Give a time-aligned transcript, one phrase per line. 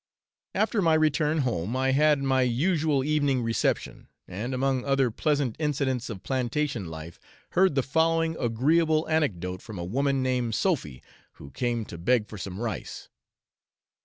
[0.55, 6.09] After my return home, I had my usual evening reception, and, among other pleasant incidents
[6.09, 7.19] of plantation life,
[7.51, 11.03] heard the following agreeable anecdote from a woman named Sophy,
[11.33, 13.09] who came to beg for some rice.